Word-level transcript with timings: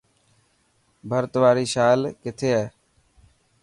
ڀرت 1.09 1.33
واري 1.41 1.65
شال 1.73 1.99
ڪٿي 2.23 2.49
هي. 2.57 2.65